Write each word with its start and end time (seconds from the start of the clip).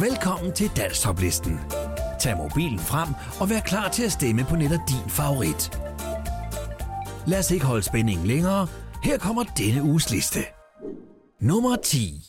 Velkommen 0.00 0.52
til 0.52 0.70
Danstoplisten. 0.76 1.60
Tag 2.20 2.36
mobilen 2.36 2.78
frem 2.78 3.08
og 3.40 3.50
vær 3.50 3.60
klar 3.60 3.88
til 3.88 4.04
at 4.04 4.12
stemme 4.12 4.44
på 4.44 4.56
netop 4.56 4.80
din 4.88 5.10
favorit. 5.10 5.80
Lad 7.26 7.38
os 7.38 7.50
ikke 7.50 7.64
holde 7.66 7.82
spændingen 7.82 8.26
længere. 8.26 8.66
Her 9.02 9.18
kommer 9.18 9.42
denne 9.42 9.82
uges 9.82 10.10
liste. 10.10 10.38
Nummer 11.40 11.76
10. 11.76 12.24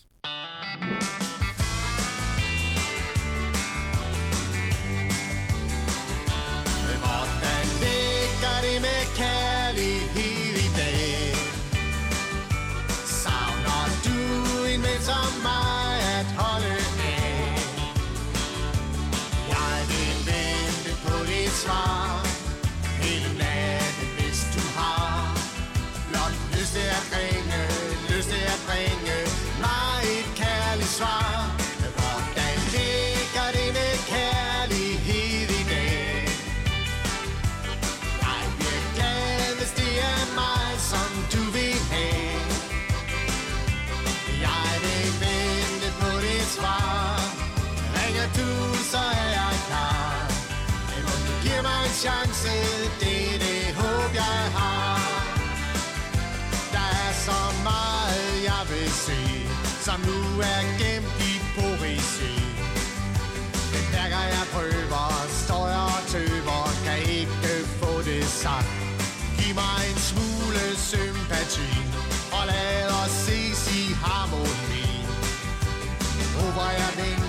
sympati 71.54 71.84
Og 72.32 72.44
lad 72.48 72.90
os 73.02 73.12
ses 73.12 73.62
i 73.80 73.94
harmoni 74.04 74.84
Oh, 76.42 76.54
hvor 76.54 76.70
jeg 76.80 76.92
vinder 76.98 77.22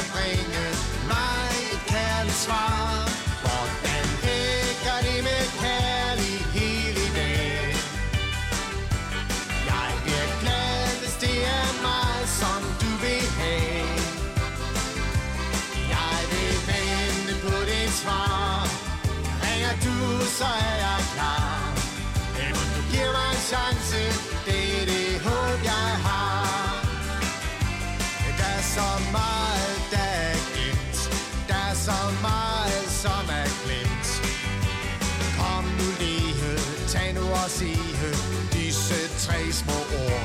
kan 0.00 0.06
til 0.06 0.12
bringe 0.12 0.64
Mig 1.08 1.50
et 1.72 1.82
kærligt 1.92 2.36
svar. 2.46 3.08
Hvordan 3.44 4.06
ligger 4.24 4.98
det 5.06 5.18
med 5.28 5.44
kærlighed 5.62 6.94
i 7.06 7.08
dag? 7.18 7.74
Jeg 9.70 9.88
bliver 10.04 10.28
glad, 10.42 10.86
hvis 11.00 11.16
det 11.24 11.36
er 11.58 11.68
mig, 11.86 12.16
som 12.40 12.60
du 12.80 12.90
vil 13.04 13.26
have. 13.40 13.98
Jeg 15.94 16.18
vil 16.32 16.56
vente 16.70 17.34
på 17.44 17.56
dit 17.70 17.92
svar. 18.02 18.68
Ringer 19.44 19.74
du, 19.84 19.96
så 20.38 20.48
er 20.68 20.76
jeg 20.86 20.99
sige 37.60 38.10
Disse 38.52 39.00
tre 39.24 39.52
små 39.52 39.78
ord 40.04 40.24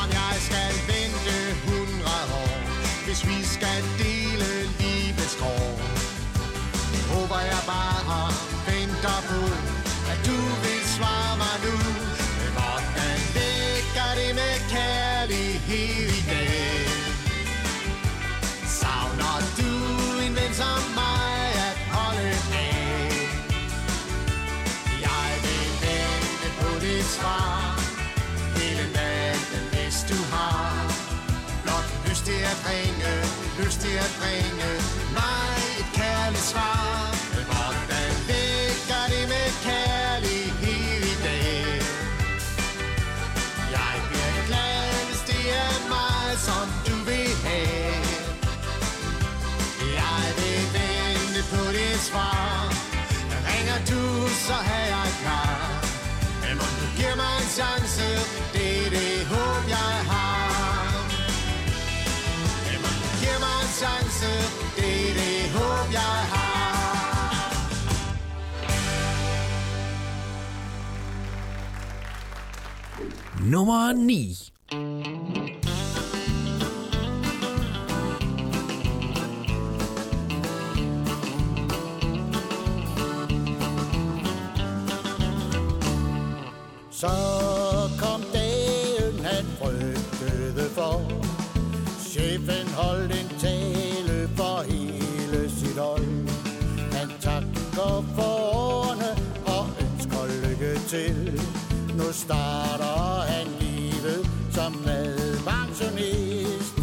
Om 0.00 0.08
jeg 0.20 0.34
skal 0.48 0.72
vente 0.90 1.36
hundrede 1.66 2.28
år 2.44 2.58
Hvis 3.06 3.20
vi 3.30 3.38
skal 3.54 3.80
dele 3.98 4.50
livets 4.80 5.36
kår 5.40 5.96
håber 7.12 7.40
jeg 7.40 7.62
bare 7.66 8.32
venter 8.66 9.18
på, 9.30 9.40
at 10.12 10.18
du 10.28 10.38
vil 10.62 10.82
svare 10.96 11.34
mig 11.42 11.56
nu. 11.66 11.76
Men 12.38 12.50
hvordan 12.56 13.18
ligger 13.38 14.10
det 14.18 14.30
med 14.40 14.54
kærlighed 14.74 16.08
i 16.18 16.22
dag? 16.30 16.88
Savner 18.80 19.38
du 19.58 19.70
en 20.26 20.34
ven 20.36 20.54
som 20.54 20.80
mig 20.94 21.15
så 54.46 54.58
er 54.76 54.84
jeg 54.94 55.08
klar. 55.22 55.56
Men 56.42 56.56
må 56.60 56.66
du 56.80 56.86
give 56.98 57.16
mig 57.22 57.34
en 57.42 57.48
chance, 57.58 58.06
det 58.54 58.86
er 58.86 58.90
det 58.96 59.26
håb, 59.32 59.62
jeg 59.76 59.94
har. 60.10 60.86
Men 62.66 62.78
må 62.84 62.90
du 63.02 63.08
give 63.22 63.38
mig 63.44 63.56
en 63.66 63.72
chance, 63.80 64.30
det 64.76 64.92
er 65.08 65.14
det 65.20 65.50
håb, 65.56 65.88
jeg 65.92 66.16
har. 66.32 66.46
Nummer 73.40 73.92
9. 73.92 74.45
starter 102.26 103.20
han 103.30 103.46
livet 103.60 104.20
som 104.56 104.72
madpensionist. 105.46 106.74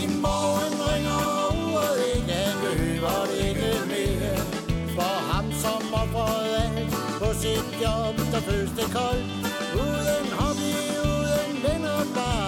I 0.00 0.02
morgen 0.26 0.74
ringer 0.90 1.22
uret 1.62 1.98
ikke, 2.14 2.32
han 2.32 2.56
behøver 2.66 3.18
det 3.30 3.38
ikke 3.48 3.72
mere. 3.92 4.36
For 4.96 5.14
ham 5.30 5.46
som 5.64 5.82
offrede 6.02 6.50
alt 6.62 6.94
på 7.20 7.28
sit 7.42 7.66
job, 7.82 8.14
der 8.32 8.40
føles 8.48 8.72
det 8.78 8.88
koldt. 8.98 9.26
Uden 9.84 10.26
hobby, 10.38 10.74
uden 11.10 11.52
venner, 11.64 12.00
bare 12.16 12.41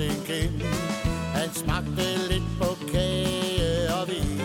tårer 0.00 0.08
på 0.08 0.14
sin 0.14 0.24
kind. 0.26 0.62
Han 1.34 1.50
smagte 1.52 2.28
lidt 2.28 2.42
på 2.58 2.76
kage 2.92 3.94
og 3.94 4.08
vin. 4.08 4.40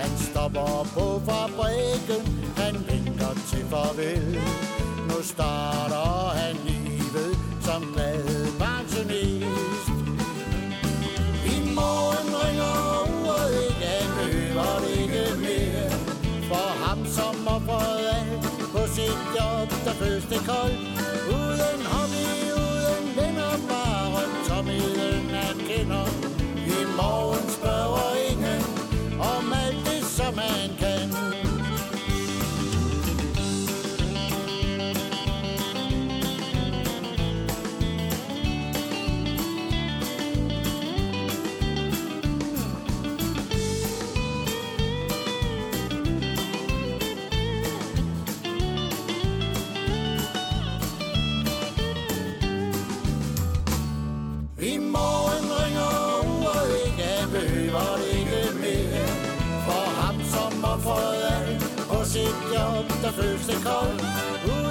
Han 0.00 0.18
stopper 0.18 0.86
på 0.94 1.22
fabrikken, 1.26 2.52
han 2.56 2.74
vinker 2.88 3.34
til 3.50 3.64
farvel. 3.70 4.38
Nu 5.08 5.22
starter 5.22 6.38
han 6.38 6.56
livet 6.66 7.38
som 7.64 7.82
glad 7.94 8.46
pensionist. 8.58 9.90
I 11.46 11.74
morgen 11.74 12.34
ringer 12.42 13.06
uret 13.08 13.52
ikke, 13.68 13.86
han 13.86 14.08
behøver 14.18 14.78
det 14.80 15.02
ikke 15.02 15.40
mere. 15.40 15.90
For 16.48 16.84
ham 16.84 17.06
som 17.06 17.48
offrede 17.48 18.08
alt 18.08 18.42
på 18.72 18.86
sit 18.94 19.20
job, 19.36 19.68
der 19.84 19.92
føles 19.92 20.24
det 20.24 20.40
koldt. 20.46 20.97
Prøvet 60.88 61.08
offrede 61.08 61.26
alt 61.36 61.62
på 61.88 62.04
sit 62.04 62.36
job, 62.54 62.86
der 63.02 63.10
føles 63.10 63.46
det 63.46 63.58
koldt. 63.64 64.67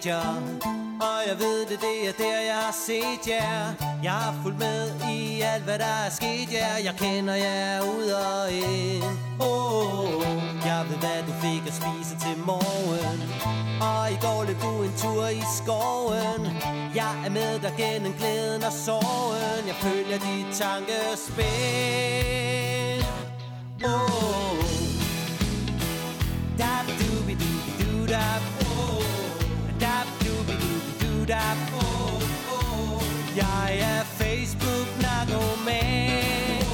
Medier 0.00 0.20
Og 1.00 1.20
jeg 1.28 1.38
ved 1.38 1.60
det, 1.60 1.80
det 1.80 2.08
er 2.08 2.12
der 2.18 2.40
jeg 2.40 2.54
har 2.54 2.72
set 2.86 3.28
jer. 3.28 3.72
Jeg 4.02 4.12
har 4.12 4.34
fulgt 4.42 4.58
med 4.58 4.90
i 5.10 5.40
alt 5.40 5.64
hvad 5.64 5.78
der 5.78 5.94
er 6.06 6.10
sket 6.10 6.52
jer. 6.52 6.76
Jeg 6.84 6.94
kender 6.98 7.34
jer 7.34 7.80
ud 7.82 8.10
og 8.10 8.52
ind. 8.52 9.04
Oh, 9.40 10.22
Jeg 10.64 10.86
ved 10.88 10.96
hvad 10.96 11.22
du 11.26 11.32
fik 11.32 11.62
at 11.66 11.74
spise 11.80 12.14
til 12.24 12.36
morgen. 12.46 13.18
Og 13.80 14.12
i 14.12 14.16
går 14.20 14.44
løb 14.44 14.60
du 14.62 14.82
en 14.82 14.92
tur 15.02 15.28
i 15.28 15.42
skoven. 15.58 16.42
Jeg 16.94 17.14
er 17.26 17.30
med 17.30 17.58
dig 17.58 17.72
gennem 17.78 18.12
glæden 18.12 18.62
og 18.64 18.72
sorgen. 18.72 19.66
Jeg 19.66 19.74
følger 19.74 20.18
dit 20.18 20.46
tankespil. 20.60 21.46
Oh. 23.84 23.92
oh, 23.92 24.00
oh. 24.02 24.64
Da, 26.58 26.70
du, 27.00 27.10
du, 27.28 27.48
du, 27.80 28.06
da, 28.12 28.22
du 28.58 28.59
dooby 31.30 31.70
doo 31.70 31.78
oh 31.78 32.58
oh 32.58 33.02
Jeg 33.36 33.78
er 33.80 34.02
Facebook 34.20 34.88
narkoman. 35.02 36.64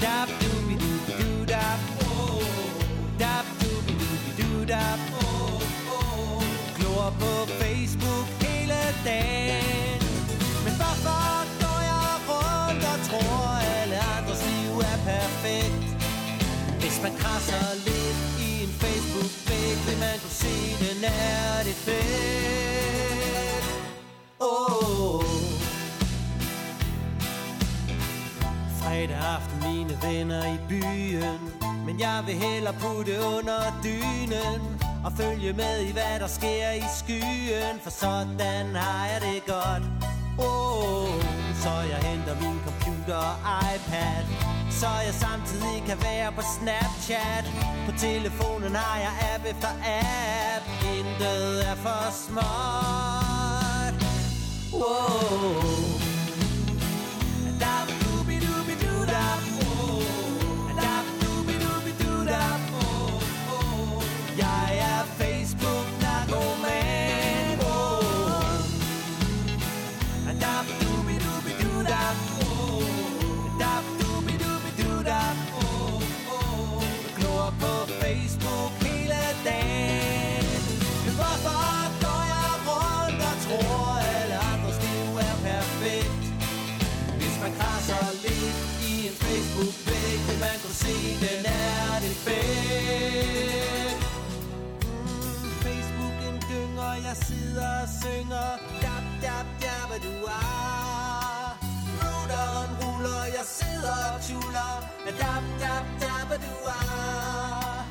Dab 0.00 0.28
du 0.40 0.50
bi 0.66 0.74
du 0.82 0.92
bi 1.06 1.12
du 1.20 1.44
dab 1.44 1.80
Dab 3.18 3.46
du 3.60 3.70
bi 3.86 3.94
du 4.02 4.10
bi 4.22 4.30
du 4.42 4.64
dab 4.72 4.98
Glor 6.76 7.10
på 7.22 7.32
Facebook 7.60 8.26
hele 8.40 8.80
dagen. 9.04 10.00
Men 10.64 10.74
hvorfor 10.80 11.44
går 11.62 11.80
jeg 11.90 12.12
rundt 12.28 12.84
og 12.92 12.98
tror 13.08 13.48
alle 13.76 13.98
andres 14.16 14.42
liv 14.48 14.78
er 14.92 14.98
perfekt. 15.12 15.90
Hvis 16.80 17.02
man 17.02 17.12
krasser 17.18 17.74
lidt 17.84 17.99
vil 19.86 19.98
man 19.98 20.18
kunne 20.22 20.38
se, 20.44 20.54
den 20.84 21.04
er 21.04 21.62
det 21.68 21.76
fedt. 21.86 23.66
Oh. 24.40 25.24
Fredag 28.80 29.16
aften, 29.34 29.58
mine 29.68 29.98
venner 30.02 30.44
i 30.54 30.58
byen. 30.68 31.40
Men 31.86 32.00
jeg 32.00 32.22
vil 32.26 32.34
hellere 32.34 32.74
putte 32.80 33.14
under 33.36 33.60
dynen 33.84 34.60
og 35.04 35.12
følge 35.12 35.52
med 35.52 35.80
i, 35.88 35.92
hvad 35.92 36.20
der 36.20 36.26
sker 36.26 36.70
i 36.70 36.84
skyen. 36.98 37.76
For 37.82 37.90
sådan 37.90 38.74
har 38.74 39.06
jeg 39.06 39.20
det 39.20 39.46
godt. 39.46 39.84
Oh, 40.38 41.08
så 41.62 41.70
jeg 41.92 42.00
henter 42.08 42.34
min 42.40 42.58
computer 42.66 43.16
og 43.16 43.36
iPad 43.74 44.24
så 44.70 44.86
jeg 45.06 45.14
samtidig 45.14 45.82
kan 45.86 45.98
være 46.02 46.32
på 46.32 46.42
Snapchat. 46.54 47.44
På 47.86 47.92
telefonen 47.98 48.74
har 48.74 48.98
jeg 48.98 49.12
app 49.34 49.44
efter 49.44 49.68
app. 49.68 50.64
Intet 50.96 51.70
er 51.70 51.74
for 51.74 52.12
småt 52.24 53.50
Wow. 54.72 55.89
Synger. 98.00 98.50
Dab, 98.82 99.04
dab, 99.22 99.46
dab, 99.62 99.90
du 100.06 100.14
er 100.24 101.58
Ruderen 102.00 102.70
ruller, 102.80 103.24
jeg 103.36 103.46
sidder 103.58 103.98
og 104.14 104.18
tuller. 104.28 104.74
Dab, 105.20 105.44
dab, 105.62 105.84
dab, 106.02 106.30
du 106.46 106.54
er 106.76 107.86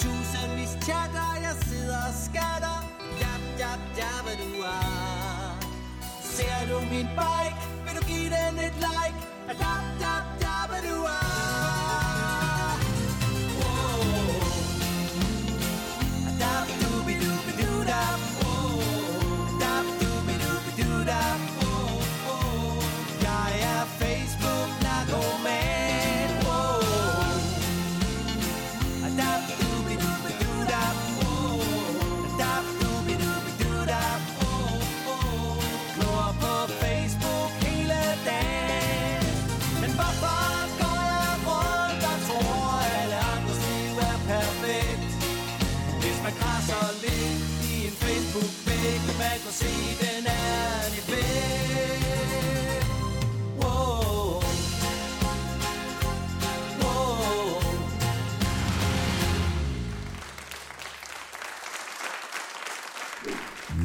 Tusindvis 0.00 0.72
chatter, 0.86 1.32
jeg 1.46 1.54
sidder 1.68 2.00
og 2.10 2.14
skatter. 2.26 2.78
Dab, 3.20 3.42
dab, 3.60 3.80
dab, 3.98 4.26
du 4.42 4.50
er 4.62 5.58
Ser 6.34 6.60
du 6.70 6.78
min 6.94 7.08
bike, 7.20 7.60
vil 7.84 7.94
du 7.98 8.02
give 8.12 8.30
den 8.36 8.54
et 8.66 8.76
like? 8.86 9.20
Dab, 9.62 9.84
dab, 10.02 10.24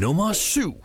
nummer 0.05 0.35
7. 0.35 0.84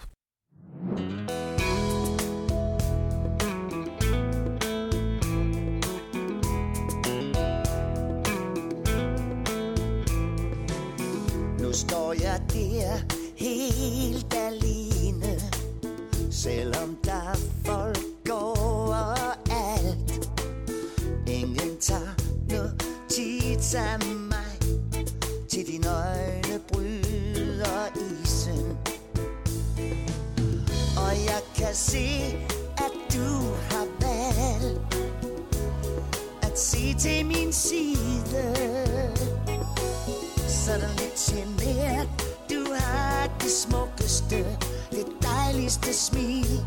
sådan 40.71 40.97
lidt 40.97 41.15
genert 41.15 42.09
Du 42.51 42.73
har 42.75 43.29
det 43.41 43.51
smukkeste, 43.51 44.37
det 44.91 45.07
dejligste 45.23 45.95
smil 45.95 46.61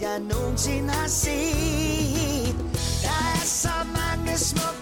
Jeg 0.00 0.18
nogensinde 0.20 0.90
har 0.90 1.08
set. 1.08 2.56
Der 3.02 3.18
er 3.34 3.44
så 3.44 3.76
mange 3.98 4.38
smukke 4.38 4.77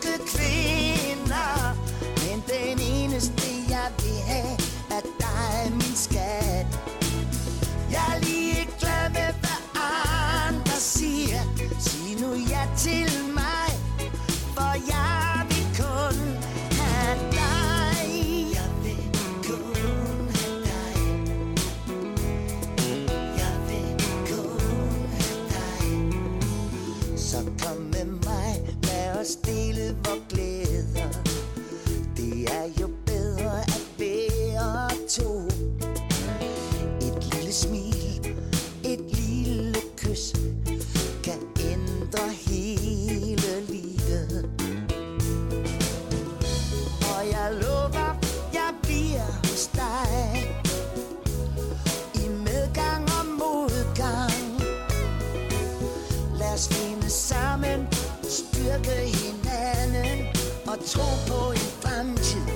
tro 60.96 61.10
på 61.28 61.52
en 61.52 61.68
fremtid 61.82 62.46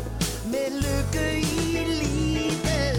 med 0.53 0.69
lykke 0.85 1.41
i 1.41 1.85
livet. 2.03 2.97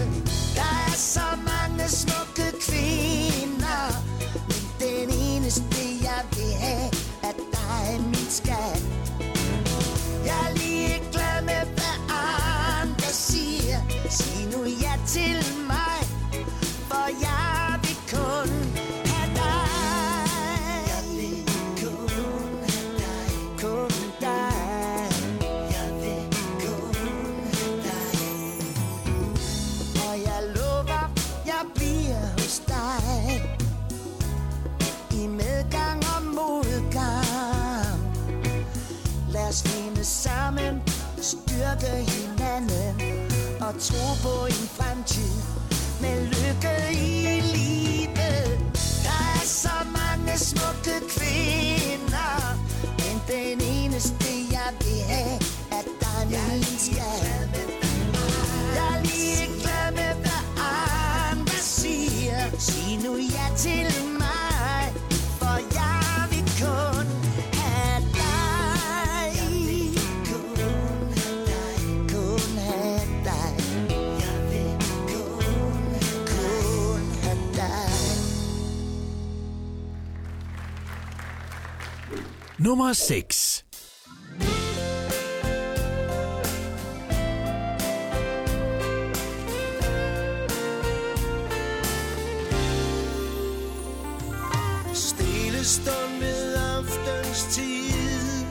Der 0.54 0.70
er 0.88 0.96
så 0.96 1.28
mange 1.50 1.88
smukke 1.88 2.46
kvinder. 2.66 3.84
Men 4.48 4.62
den 4.80 5.08
eneste 5.10 5.82
jeg 6.02 6.22
vil 6.36 6.52
have 6.64 6.90
er 7.22 7.34
dig, 7.52 8.00
min 8.04 8.28
skat. 8.30 8.82
Jeg 10.26 10.38
er 10.48 10.54
lige 10.54 11.02
glad 11.12 11.42
med, 11.42 11.62
hvad 11.76 11.96
andre 12.80 13.10
siger. 13.28 13.80
Sig 14.10 14.46
nu 14.52 14.64
ja 14.64 14.94
til 15.06 15.44
mig. 15.68 15.81
Styrke 41.52 41.94
hinanden 42.10 42.94
Og 43.60 43.74
tro 43.80 44.04
på 44.22 44.46
en 44.46 44.64
fremtid 44.78 45.34
med 46.00 46.18
lykke 46.26 46.76
i 46.92 47.40
livet. 47.54 48.58
Der 49.04 49.18
er 49.36 49.44
så 49.44 49.76
mange 49.98 50.38
smukke 50.38 50.96
kvinder 51.14 52.56
Men 52.98 53.16
den 53.28 53.60
eneste 53.60 54.30
jeg 54.50 54.70
vil 54.80 55.02
have 55.08 55.38
er 55.70 55.84
dig, 56.00 56.40
min 56.48 56.78
skat. 56.78 57.50
Jeg 58.76 58.96
er 58.96 59.02
lige 59.02 59.46
glad 59.62 59.92
med, 59.92 60.14
hvad 60.22 60.42
andre 61.30 61.58
siger. 61.60 62.40
Sig 62.58 62.98
nu 63.04 63.16
ja 63.16 63.46
til 63.56 64.01
Nummer 82.62 82.92
6. 82.92 83.64
Stille 94.94 95.64
stund 95.64 96.18
ved 96.20 96.54
aftenstid 96.54 98.46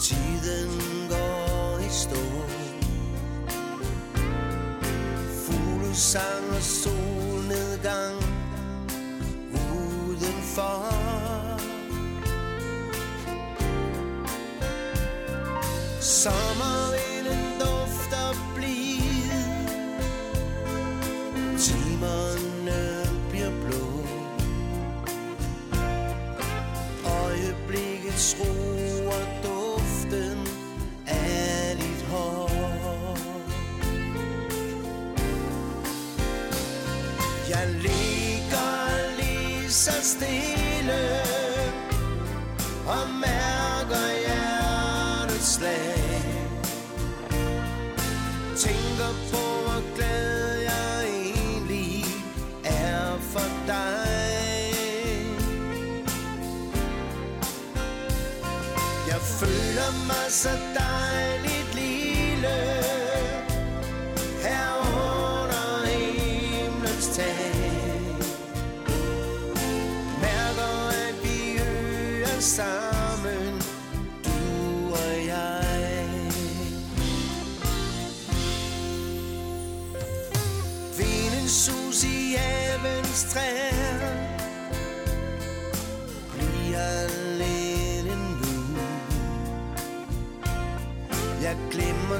Tiden 0.00 1.08
går 1.08 1.78
i 1.78 1.88
stå. 1.90 2.24
Fuglesang 5.46 6.56
og 6.56 6.62
sol. 6.62 7.23
Sommervinden 16.04 17.58
dufter 17.58 18.36
blid. 18.54 19.30
Timerne 21.58 23.06
bliver 23.30 23.50
blå. 23.50 24.04
Øjeblikkets 27.04 28.36
ro 28.40 28.73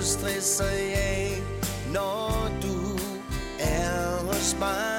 stresser 0.05 0.71
jeg, 0.71 1.43
når 1.93 2.51
du 2.63 2.99
er 3.59 4.27
hos 4.27 4.57
mig. 4.59 4.94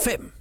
5. 0.00 0.39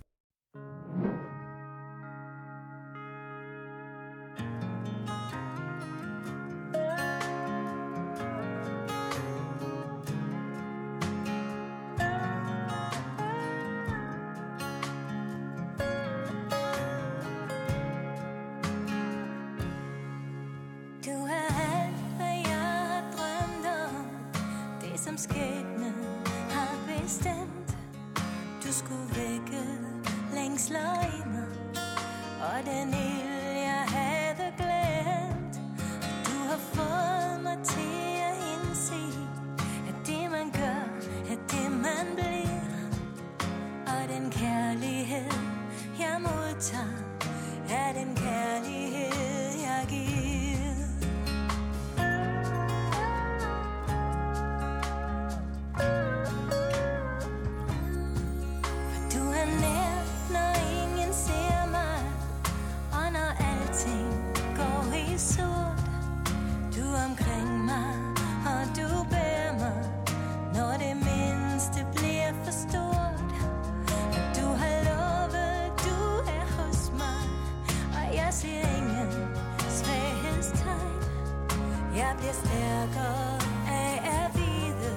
bliver 82.20 82.34
stærkere 82.34 83.40
af 83.68 83.94
at 84.20 84.36
vide, 84.36 84.96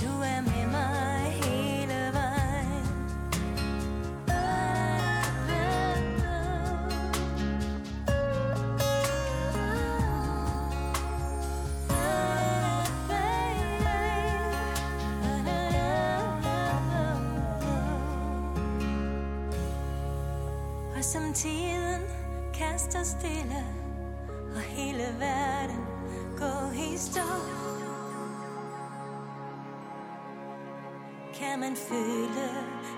du 0.00 0.20
er 0.22 0.40
med 0.40 0.66
mig 0.70 1.20
hele 1.44 2.12
vejen. 2.12 2.86
Og 20.96 21.04
som 21.04 21.32
tiden 21.34 22.02
kaster 22.54 23.02
stille 23.04 23.79
man 31.60 31.76
føle 31.76 32.50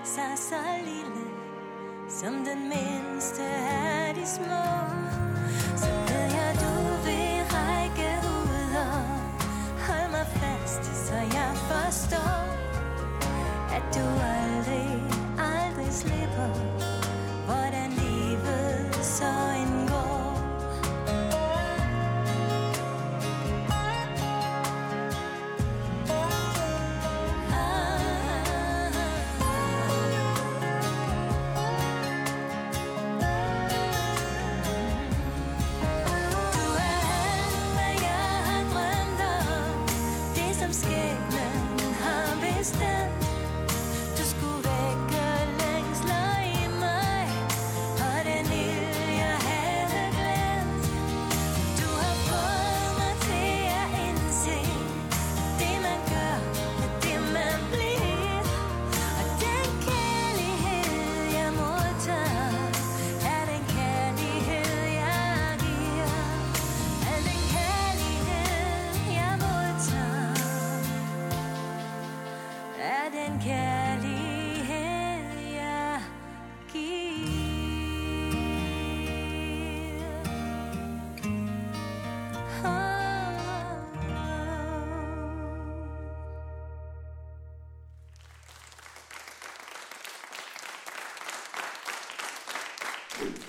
sig 0.03 0.33
så 0.37 0.55
lille, 0.83 1.25
som 2.09 2.33
den 2.33 2.69
mindste 2.69 3.43
af 3.43 4.15
de 4.15 4.27
små. 4.27 4.82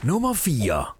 Nummer 0.04 0.34
4. 0.34 0.93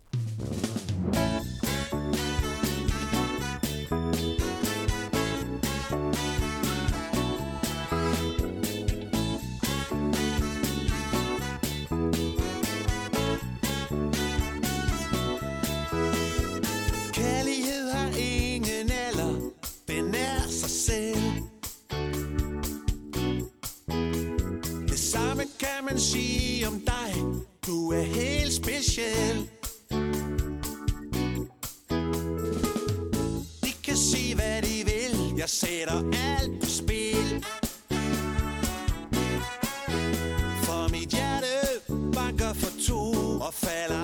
fella. 43.54 44.03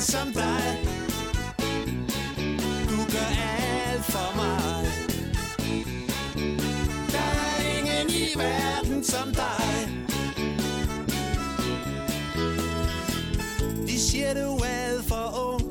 en 0.00 0.04
som 0.04 0.32
dig. 0.32 0.78
Du 2.90 3.00
gør 3.14 3.30
alt 3.42 4.04
for 4.04 4.36
mig. 4.36 4.84
Der 7.12 7.28
er 7.46 7.78
ingen 7.78 8.10
i 8.10 8.38
verden 8.38 9.04
som 9.04 9.32
dig. 9.32 9.88
De 13.86 13.98
siger 13.98 14.34
du 14.34 14.56
er 14.56 14.64
alt 14.64 15.04
for 15.04 15.52
ung 15.52 15.62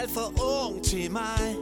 Alt 0.00 0.10
for 0.10 0.32
ung 0.42 0.84
til 0.84 1.12
mig. 1.12 1.56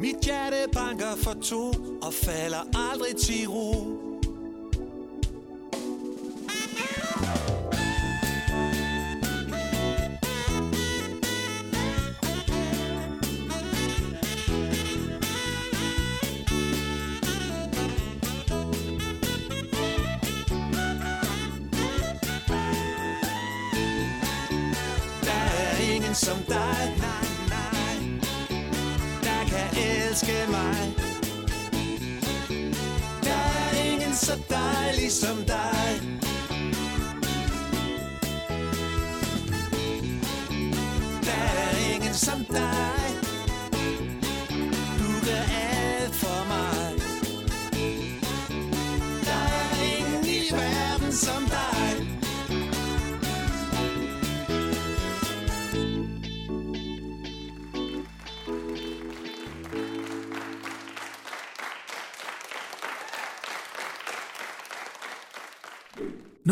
Mit 0.00 0.16
hjerte 0.24 0.56
banker 0.72 1.16
for 1.16 1.32
to 1.42 1.72
og 2.02 2.14
falder 2.14 2.90
aldrig 2.92 3.16
til 3.16 3.48
ro. 3.48 4.03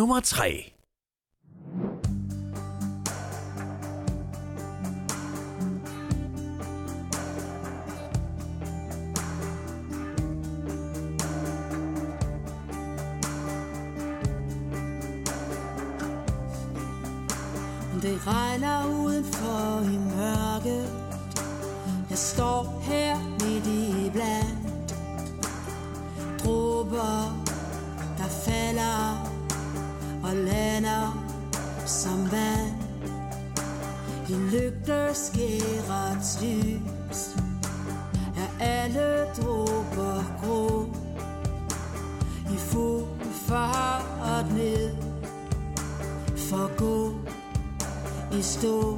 Nummer 0.03 0.21
3. 0.21 0.73
det 18.03 18.27
regner 18.27 18.87
udenfor 18.87 19.81
i 19.85 19.99
mørket 19.99 20.91
Jeg 22.11 22.19
står 22.19 22.81
her 22.83 23.32
crystal 48.43 48.92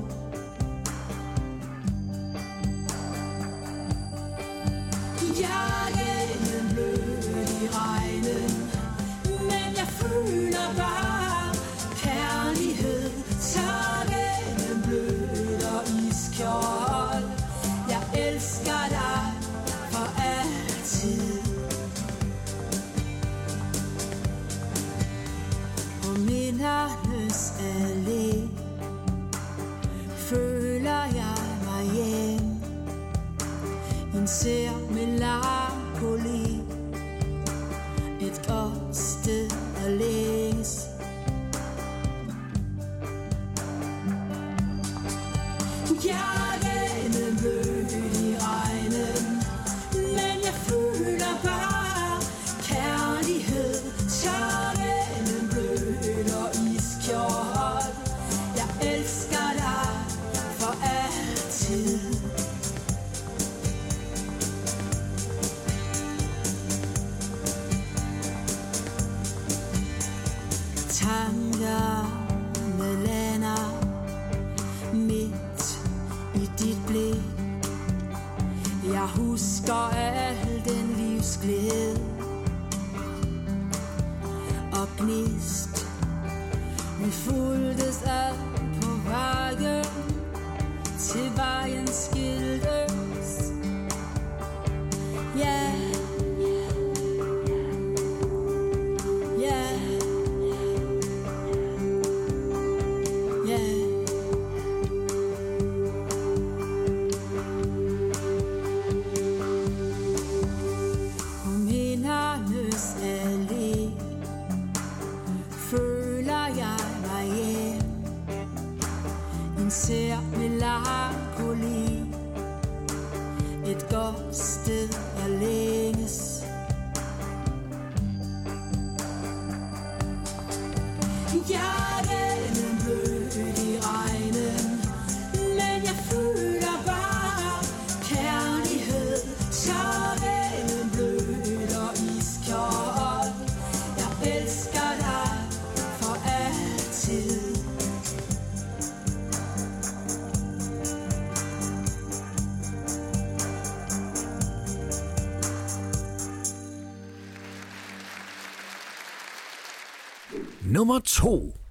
Nummer 160.85 161.01
2. 161.01 161.64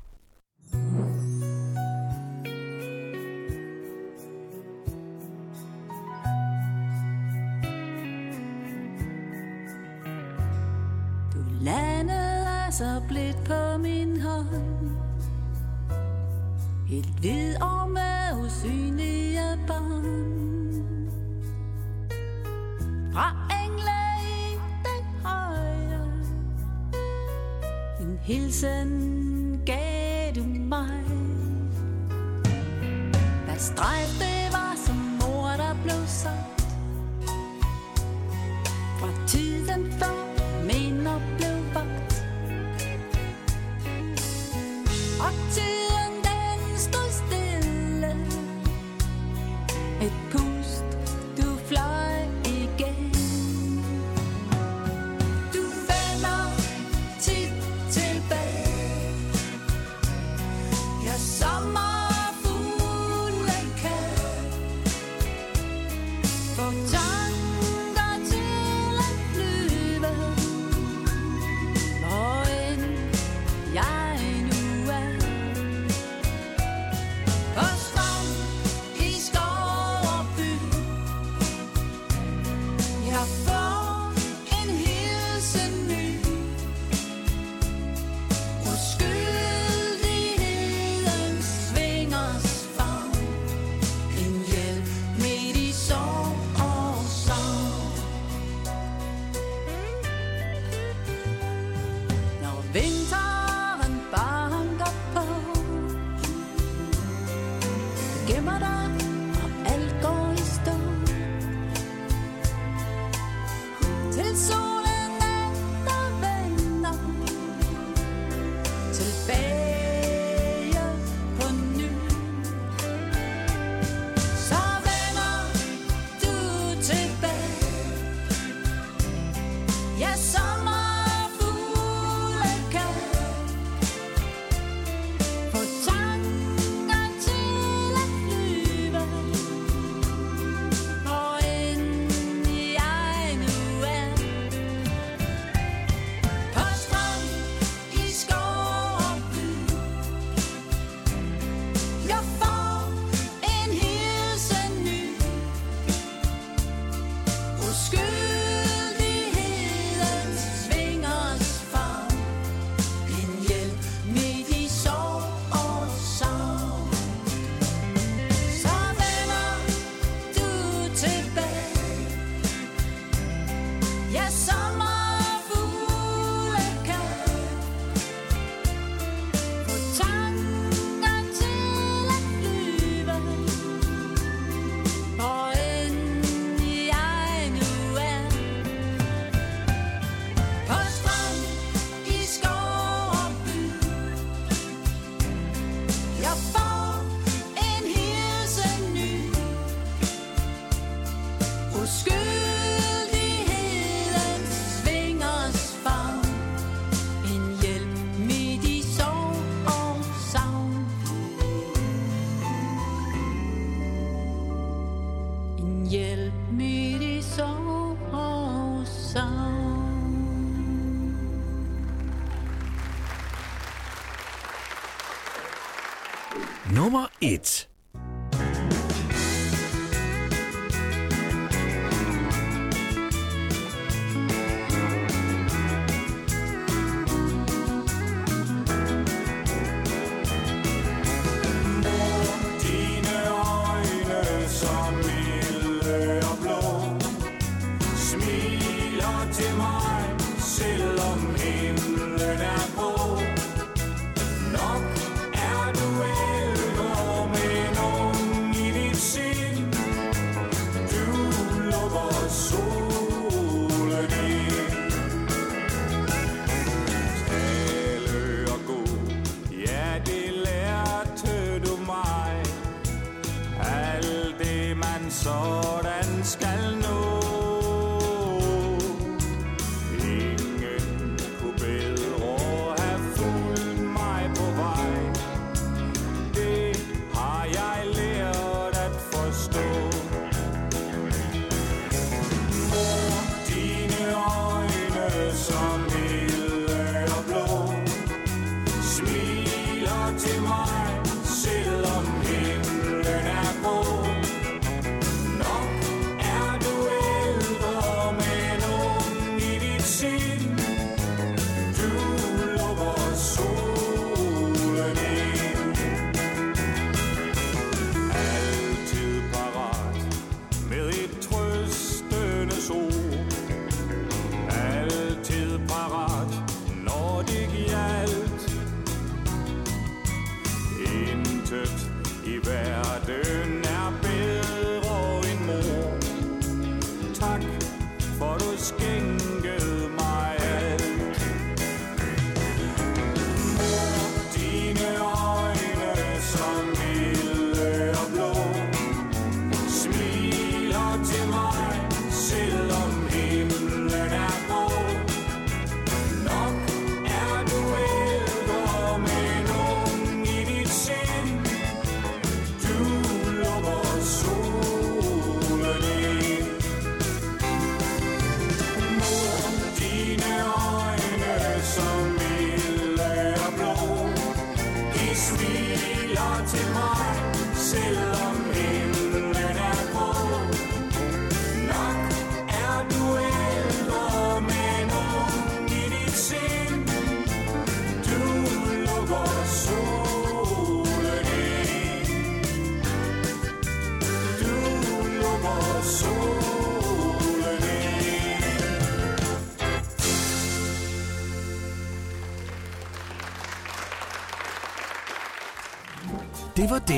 It's. 227.23 227.72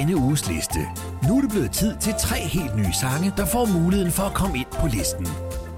denne 0.06 0.18
uges 0.18 0.48
liste. 0.50 0.80
Nu 1.28 1.38
er 1.38 1.42
det 1.42 1.50
blevet 1.50 1.72
tid 1.72 1.96
til 2.02 2.14
tre 2.20 2.36
helt 2.36 2.76
nye 2.76 2.94
sange, 2.94 3.34
der 3.38 3.46
får 3.46 3.66
muligheden 3.80 4.12
for 4.12 4.24
at 4.24 4.34
komme 4.34 4.58
ind 4.58 4.66
på 4.72 4.88
listen. 4.88 5.26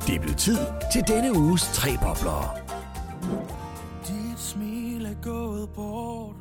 Det 0.08 0.16
er 0.16 0.20
blevet 0.20 0.38
tid 0.38 0.58
til 0.94 1.04
denne 1.08 1.40
uges 1.40 1.62
tre 1.74 1.90
bobler. 2.02 2.58
Dit 4.08 4.40
smil 4.40 5.06
er 5.06 5.22
gået 5.22 5.70
bort. 5.70 6.36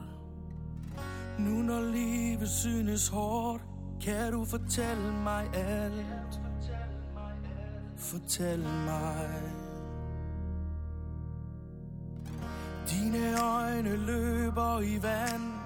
Nu 1.39 1.62
når 1.62 1.80
livet 1.80 2.49
synes 2.49 3.09
hårdt, 3.09 3.62
kan 4.05 4.32
du 4.32 4.45
fortælle 4.45 5.12
mig 5.24 5.45
alt. 5.55 6.41
Fortæl 7.97 8.59
mig. 8.59 9.28
Dine 12.91 13.43
øjne 13.43 13.97
løber 13.97 14.80
i 14.80 15.03
vand 15.03 15.66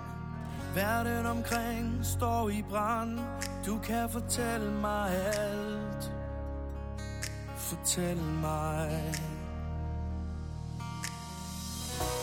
Verden 0.74 1.26
omkring 1.26 1.98
står 2.02 2.48
i 2.48 2.64
brand. 2.70 3.18
Du 3.66 3.78
kan 3.78 4.10
fortælle 4.10 4.70
mig 4.70 5.10
alt. 5.38 6.12
Fortæl 7.56 8.16
mig. 8.16 9.14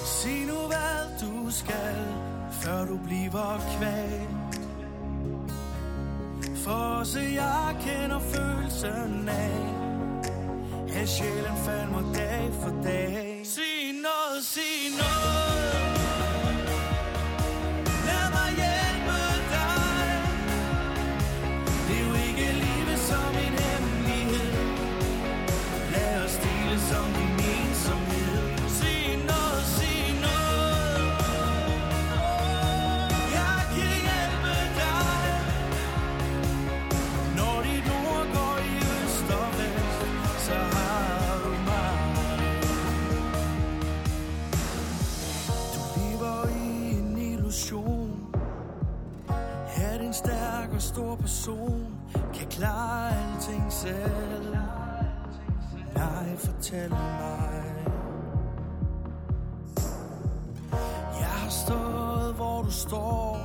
Sig 0.05 0.45
nu 0.45 0.67
hvad 0.67 1.19
du 1.21 1.51
skal 1.51 1.95
Før 2.51 2.85
du 2.85 2.97
bliver 2.97 3.59
kvalt. 3.77 4.61
For 6.55 7.03
så 7.03 7.19
jeg 7.19 7.75
kender 7.81 8.19
følelsen 8.19 9.29
af 9.29 9.77
At 11.01 11.09
sjælen 11.09 11.57
falder 11.65 12.13
dag 12.13 12.49
for 12.61 12.81
dag. 12.83 13.41
Sig 13.45 13.93
noget, 14.01 14.45
sig 14.45 14.61
noget. 14.97 15.46
person 51.27 51.85
kan 52.33 52.47
klare 52.47 53.11
alting 53.11 53.71
selv. 53.73 54.55
Nej, 55.95 56.37
fortæl 56.37 56.89
mig. 56.89 57.63
Jeg 61.19 61.33
har 61.41 61.49
stået, 61.49 62.35
hvor 62.35 62.61
du 62.61 62.71
står 62.71 63.37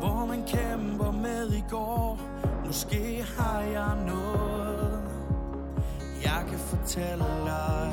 Hvor 0.00 0.26
man 0.26 0.44
kæmper 0.46 1.10
med 1.12 1.52
i 1.52 1.64
går. 1.70 2.20
Måske 2.66 3.24
har 3.38 3.60
jeg 3.60 4.04
noget 4.06 5.02
Jeg 6.24 6.44
kan 6.48 6.58
fortælle 6.58 7.24
dig. 7.44 7.92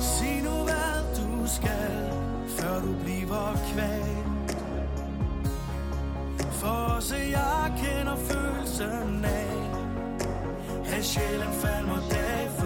Sig 0.00 0.42
nu 0.42 0.64
hvad 0.64 0.96
du 1.16 1.46
skal 1.46 2.12
Før 2.48 2.80
du 2.80 2.94
bliver 3.04 3.56
kvalt 3.72 4.23
for 6.64 6.70
også 6.70 7.16
jeg 7.16 7.72
kender 7.82 8.16
følelsen 8.16 9.24
af 9.24 9.50
At 10.96 11.04
sjælen 11.04 11.52
falder 11.52 12.00
dag 12.10 12.50
for 12.58 12.63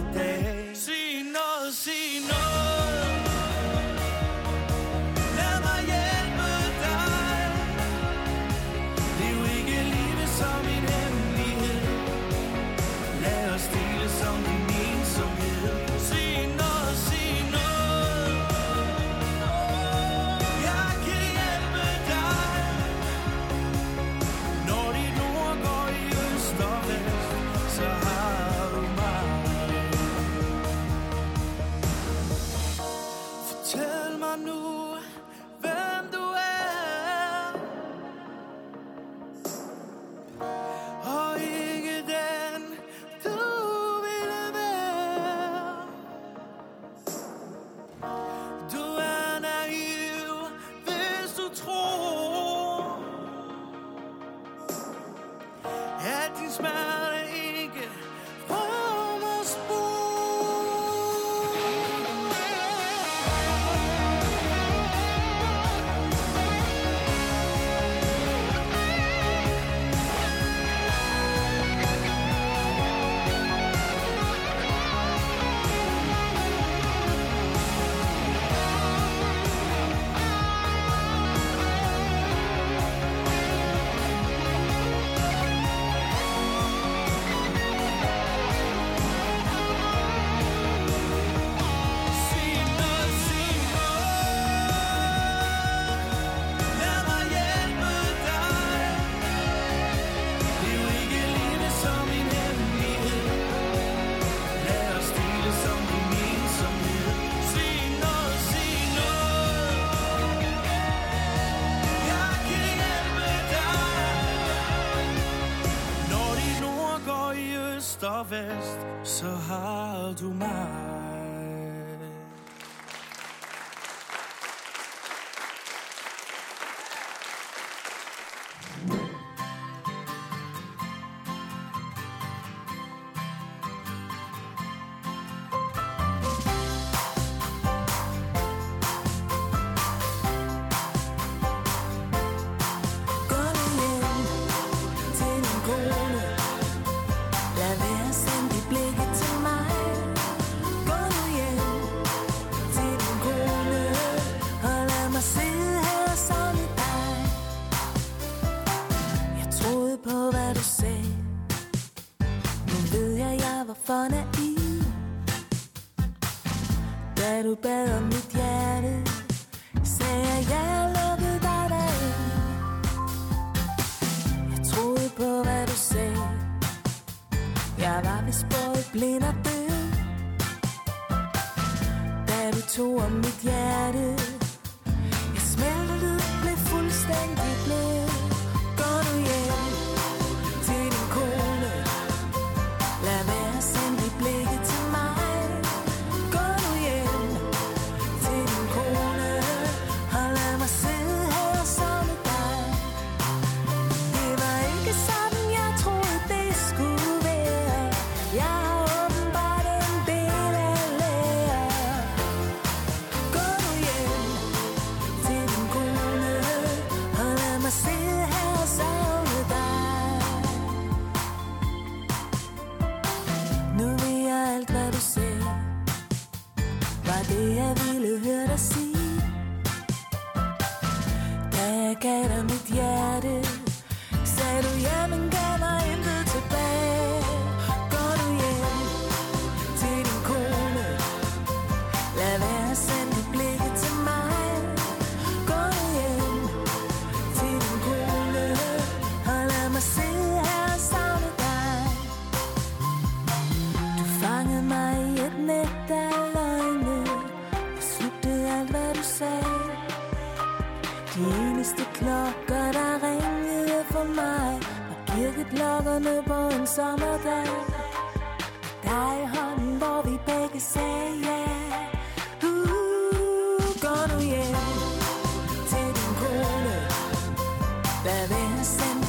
Lad 278.59 279.07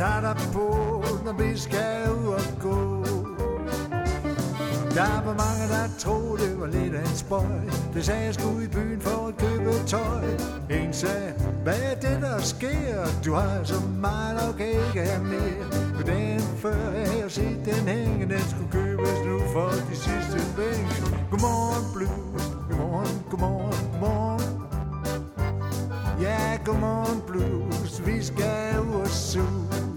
tager 0.00 0.20
dig 0.20 0.36
på, 0.52 0.66
når 1.24 1.32
vi 1.32 1.58
skal 1.58 2.10
ud 2.20 2.26
og 2.26 2.40
gå. 2.60 3.04
Der 4.94 5.24
var 5.24 5.34
mange, 5.44 5.64
der 5.74 5.88
troede, 5.98 6.42
det 6.42 6.60
var 6.60 6.66
lidt 6.66 6.94
af 6.94 7.00
en 7.00 7.16
spøj. 7.16 7.60
Det 7.94 8.04
sagde, 8.04 8.24
jeg 8.24 8.34
skulle 8.34 8.64
i 8.64 8.68
byen 8.68 9.00
for 9.00 9.26
at 9.28 9.36
købe 9.36 9.72
tøj. 9.86 10.24
En 10.70 10.92
sagde, 10.92 11.32
hvad 11.62 11.78
er 11.82 11.94
det, 11.94 12.22
der 12.22 12.40
sker? 12.40 13.06
Du 13.24 13.32
har 13.32 13.64
så 13.64 13.74
meget, 14.00 14.46
nok 14.46 14.60
ikke 14.60 15.00
have 15.08 15.24
mere. 15.24 15.66
Men 15.96 16.06
den 16.06 16.40
før 16.40 16.90
jeg 16.90 17.08
havde 17.10 17.30
set 17.30 17.60
den 17.64 17.88
hænge, 17.88 18.28
den 18.28 18.40
skulle 18.40 18.70
købes 18.72 19.18
nu 19.26 19.38
for 19.52 19.70
de 19.90 19.96
sidste 19.96 20.38
penge. 20.56 20.90
Godmorgen, 21.30 21.84
blues. 21.94 22.44
Godmorgen, 22.68 23.24
godmorgen, 23.30 23.90
godmorgen. 23.92 24.60
Ja, 26.20 26.58
godmorgen, 26.64 27.22
blues. 27.26 28.06
Vi 28.06 28.24
skal 28.24 28.80
ud 28.80 29.00
og 29.00 29.08
suge. 29.08 29.89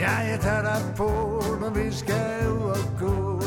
Ja, 0.00 0.10
jeg 0.30 0.38
tager 0.40 0.62
dig 0.62 0.82
på, 0.96 1.08
når 1.60 1.70
vi 1.70 1.92
skal 1.92 2.50
ud 2.50 2.68
og 2.70 2.78
gå. 3.00 3.40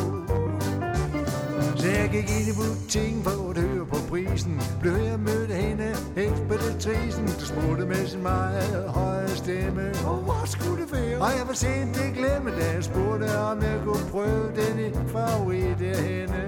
Så 1.76 1.88
jeg 1.88 2.10
gik 2.12 2.30
ind 2.30 2.48
i 2.48 2.54
butikken 2.60 3.24
for 3.24 3.50
at 3.50 3.58
høre 3.58 3.86
på 3.86 3.98
prisen. 4.10 4.62
Blev 4.82 4.96
jeg 4.96 5.20
mødt 5.20 5.52
hende, 5.52 5.96
ekspeditrisen. 6.16 7.26
Du 7.28 7.46
spurgte 7.46 7.86
med 7.86 8.08
sin 8.08 8.24
meget 8.24 8.90
høje 8.90 9.30
stemme. 9.30 9.92
Og 10.06 10.16
hvor 10.16 10.46
skulle 10.46 10.84
det 10.84 10.92
være? 10.92 11.22
Og 11.22 11.30
jeg 11.38 11.48
var 11.48 11.54
sent 11.54 11.96
det 11.96 12.14
glemme, 12.18 12.52
da 12.52 12.74
jeg 12.74 12.84
spurgte, 12.84 13.38
om 13.38 13.62
jeg 13.62 13.80
kunne 13.86 14.06
prøve 14.12 14.48
den 14.56 14.80
i 14.80 14.90
favorit 15.08 15.82
af 15.82 16.04
hende. 16.04 16.42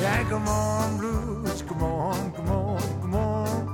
Ja, 0.00 0.16
godmorgen 0.30 0.98
blues, 0.98 1.64
godmorgen, 1.68 2.32
godmorgen, 2.36 3.00
godmorgen. 3.00 3.68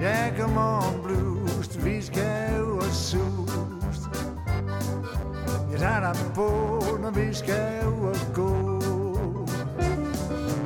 Ja, 0.00 0.32
godmorgen 0.38 1.02
blues, 1.02 1.84
vi 1.84 2.02
skal 2.02 2.45
ud 3.16 3.48
og 3.48 3.94
sus. 3.94 4.08
Jeg 5.72 5.80
tager 5.80 6.00
dig 6.00 6.16
på, 6.34 6.48
når 7.02 7.10
vi 7.10 7.34
skal 7.34 7.86
ud 7.86 8.08
og 8.08 8.34
gå. 8.34 8.76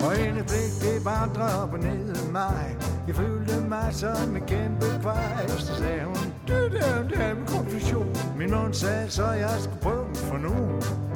Og 0.07 0.20
en 0.20 0.34
blik, 0.34 0.72
det 0.80 1.05
bare 1.05 1.62
op 1.62 1.72
ned 1.72 2.16
af 2.16 2.32
mig. 2.32 2.76
Jeg 3.07 3.14
følte 3.14 3.61
mig 3.61 3.88
som 3.94 4.36
en 4.36 4.42
kæmpe 4.46 4.86
kvej. 5.03 5.46
Så 5.48 5.74
sagde 5.74 6.05
hun, 6.05 6.16
det 6.46 6.72
der, 6.72 6.72
det 6.72 6.82
er 6.82 7.03
min 7.03 7.11
dame 7.18 7.46
konfusion. 7.46 8.16
Min 8.36 8.51
mund 8.51 8.74
sagde, 8.74 9.11
så 9.11 9.30
jeg 9.30 9.57
skulle 9.59 9.80
prøve 9.80 10.05
den 10.07 10.16
for 10.16 10.36
nu 10.36 10.55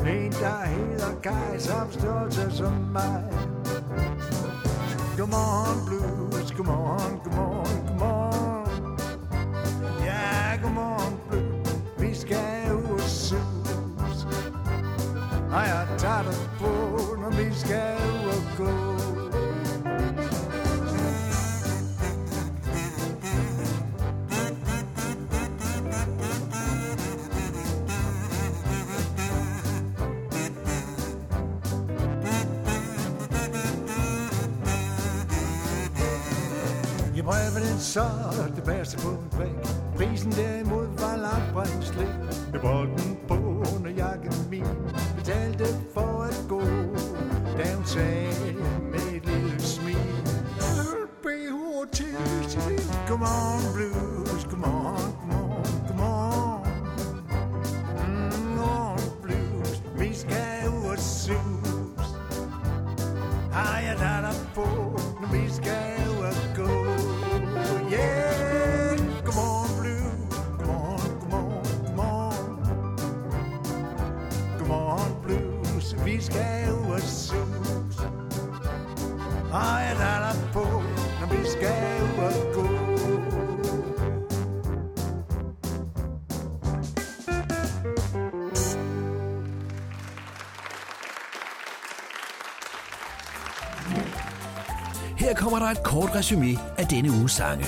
En, 0.07 0.33
der 0.33 0.67
hedder 0.67 1.21
Kaj, 1.23 1.59
som 1.59 1.93
størrelse 1.93 2.51
som 2.51 2.73
mig. 2.73 3.25
Godmorgen 5.19 5.87
blues, 5.87 6.53
godmorgen, 6.53 7.21
godmorgen. 7.25 7.84
Skal 12.27 12.73
og 12.73 13.01
sus. 13.01 14.27
Og 15.53 15.63
jeg 15.67 15.87
tager 15.99 16.23
dig 16.23 16.35
på, 16.59 16.71
når 17.21 17.31
vi 17.31 17.55
skal 17.55 17.97
ud 17.97 18.29
og 18.29 18.43
gå. 18.57 18.71
Jeg 37.17 37.25
prøver 37.25 37.69
den 37.71 37.79
så, 37.79 38.05
det 38.57 38.67
værste 38.67 38.97
på 38.99 39.09
en 39.09 39.29
prik. 39.31 39.49
Prisen 39.97 40.33
derimod 40.33 40.84
not 41.39 41.55
wisely. 41.55 42.07
He 42.53 42.59
bought 42.59 42.89
der 95.65 95.71
et 95.71 95.83
kort 95.83 96.15
resume 96.15 96.59
af 96.79 96.87
denne 96.87 97.11
uges 97.11 97.33
sange. 97.33 97.67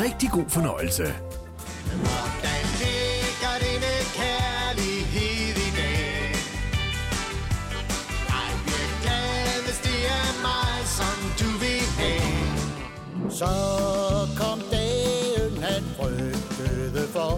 Rigtig 0.00 0.30
god 0.30 0.44
fornøjelse. 0.48 1.02
Hvordan 2.04 2.62
ligger 2.82 3.54
denne 3.66 3.94
kærlighed 4.20 5.56
i 5.66 5.70
dag? 5.80 6.34
Jeg 8.32 8.50
bliver 8.64 8.90
glad, 9.02 9.64
hvis 9.64 9.78
det 9.86 10.00
er 10.18 10.30
mig, 10.48 10.76
som 10.98 11.16
du 11.40 11.50
vil 11.62 11.84
have. 12.00 13.30
Så 13.30 13.52
kom 14.40 14.58
dagen, 14.72 15.62
han 15.62 15.82
frygtede 15.96 17.08
for. 17.12 17.32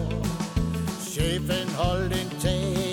Chefen 1.11 1.69
holdt 1.75 2.13
en 2.13 2.29
tale 2.39 2.88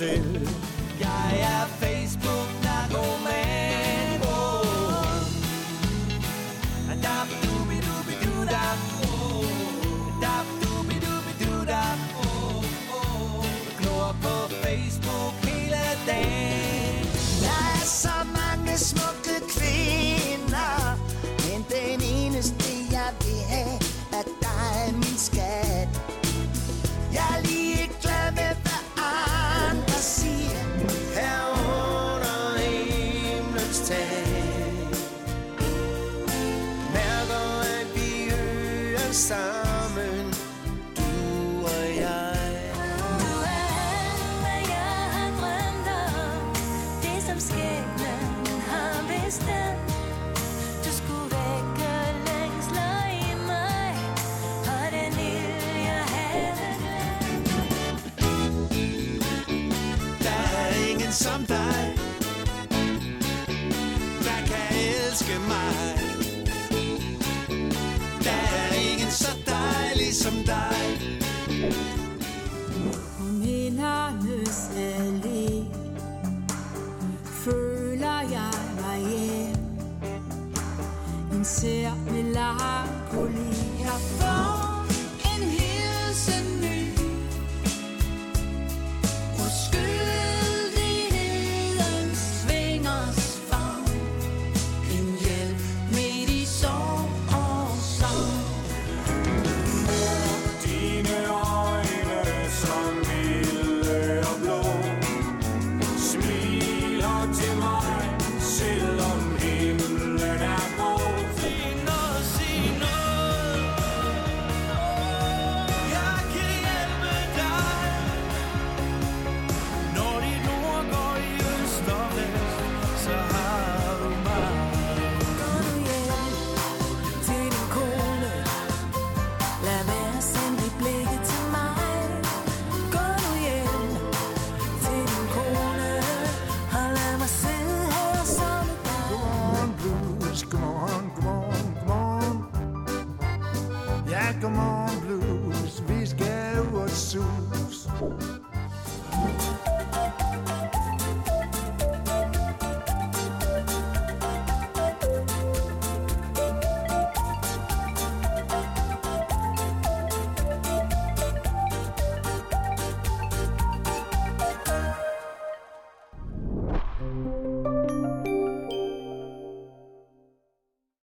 lykke 0.00 0.45
En 81.46 81.50
sær 81.50 81.94
melankoli 82.10 83.46
Jeg 83.78 84.00
får 84.18 84.45